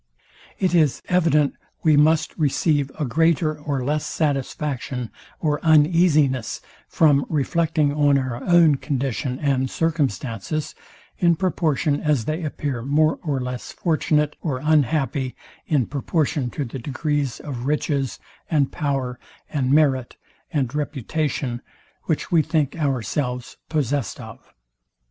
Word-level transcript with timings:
It 0.57 0.73
is 0.73 1.03
evident 1.09 1.53
we 1.83 1.95
must 1.95 2.35
receive 2.35 2.89
a 2.97 3.05
greater 3.05 3.55
or 3.55 3.83
less 3.85 4.03
satisfaction 4.03 5.11
or 5.39 5.61
uneasiness 5.63 6.59
from 6.87 7.23
reflecting 7.29 7.93
on 7.93 8.17
our 8.17 8.43
own 8.43 8.77
condition 8.77 9.37
and 9.37 9.69
circumstances, 9.69 10.73
in 11.19 11.35
proportion 11.35 12.01
as 12.01 12.25
they 12.25 12.43
appear 12.43 12.81
more 12.81 13.19
or 13.21 13.39
less 13.39 13.71
fortunate 13.71 14.35
or 14.41 14.57
unhappy, 14.63 15.35
in 15.67 15.85
proportion 15.85 16.49
to 16.49 16.65
the 16.65 16.79
degrees 16.79 17.39
of 17.39 17.67
riches, 17.67 18.17
and 18.49 18.71
power, 18.71 19.19
and 19.53 19.71
merit, 19.71 20.15
and 20.51 20.73
reputation, 20.73 21.61
which 22.05 22.31
we 22.31 22.41
think 22.41 22.75
ourselves 22.75 23.57
possest 23.69 24.19
of. 24.19 24.51